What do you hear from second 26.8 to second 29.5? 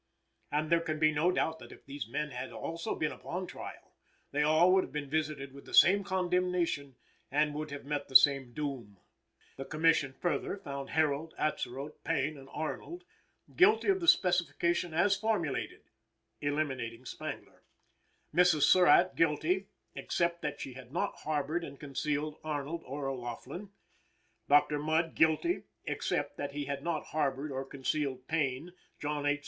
not harbored or concealed Payne, John H.